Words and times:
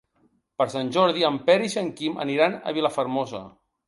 Per 0.61 0.65
Sant 0.73 0.87
Jordi 0.95 1.25
en 1.29 1.37
Peris 1.49 1.75
i 1.75 1.79
en 1.81 1.91
Quim 1.99 2.17
aniran 2.23 2.57
a 2.57 2.73
Vilafermosa. 2.79 3.43